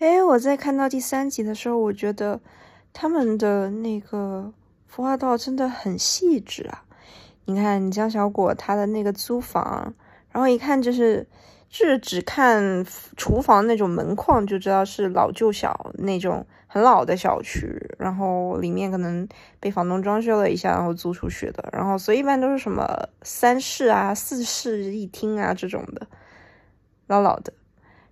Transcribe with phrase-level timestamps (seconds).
[0.00, 2.40] 哎，我在看到第三集的时候，我觉得
[2.90, 4.50] 他们的那个
[4.86, 6.82] 服化道真的很细致啊！
[7.44, 9.92] 你看江小果他的那个租房，
[10.30, 11.26] 然后一看就是
[11.68, 12.82] 就是只看
[13.18, 19.28] 厨房那种门框就知道是老旧小那种很老的小区，然后里面可能
[19.60, 21.68] 被房东装修了一下，然后租出去的。
[21.74, 22.86] 然后所以一般都是什么
[23.20, 26.06] 三室啊、四室一厅啊这种的，
[27.06, 27.52] 老老的。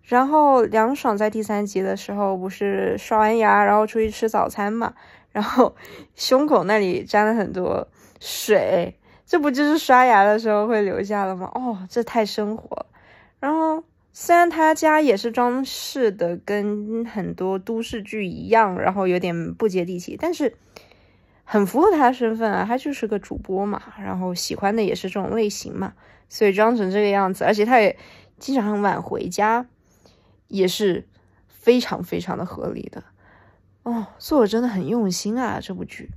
[0.03, 4.95] 然后梁爽在第三集的时候不是刷完牙，然后出去吃早餐嘛，
[5.33, 5.77] 然后
[6.17, 7.87] 胸口那里沾了很多
[8.19, 11.51] 水，这不就是刷牙的时候会留下的吗？
[11.55, 12.87] 哦，这太生活。
[13.39, 20.57] 然后虽然他家也是装饰的跟很多都市剧一样，然后有点不接地气，但是
[21.45, 25.93] 很符合他的身份啊，他就是个主播嘛，然后喜欢的也是这种类型嘛，
[26.31, 27.97] 所以装成这个样子，而且他也
[28.39, 29.67] 经常很晚回家。
[30.49, 31.07] 也是
[31.47, 33.05] 非常非常的合理的
[33.83, 35.61] 哦，作者真的很用心啊！
[35.63, 36.11] 这部剧，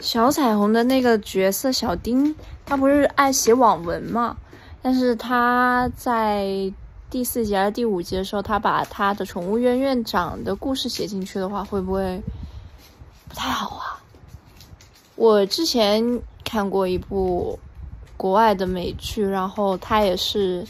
[0.00, 2.34] 小彩虹的那个角色小丁，
[2.66, 4.36] 他不是爱写网文嘛？
[4.82, 6.72] 但是他在
[7.08, 12.22] 第四集还是第五集的时候，他把他的宠物院院长的故事写进去的话，会不会
[13.28, 14.02] 不太好啊？
[15.16, 17.58] 我之前看过一部
[18.16, 20.66] 国外的美剧，然后他也是。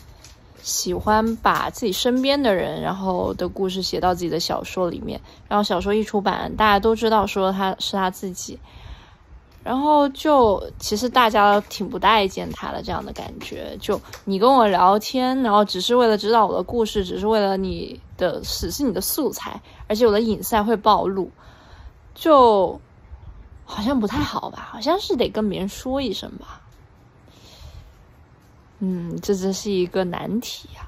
[0.65, 8.59] 喜欢把自己身边的人，然后的故事写到自己的小说里面，然后小说一出版，大家都知道说他是他自己，
[9.63, 13.77] 然后就其实大家挺不待见他的这样的感觉。
[13.79, 21.31] 就你跟我聊天，然后只是为了知道我的故事，只是为了你的只是你的素材，而且我的隐私会暴露，
[22.15, 22.81] 就
[23.67, 24.67] 好像不太好吧？
[24.73, 26.63] 好像是得跟别人说一声吧。
[28.87, 30.87] 嗯，这真是一个难题呀。